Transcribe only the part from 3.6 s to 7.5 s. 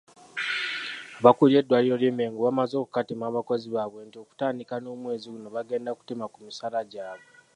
baabwe nti okutandika n'omwezi guno bagenda kutema ku misaala gyabwe.